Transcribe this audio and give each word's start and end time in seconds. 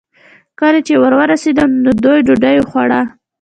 کله 0.59 0.79
چې 0.87 0.93
ور 1.01 1.13
ورسېدم، 1.19 1.69
نو 1.83 1.89
دوی 2.03 2.19
ډوډۍ 2.27 2.57
خوړه. 2.69 3.01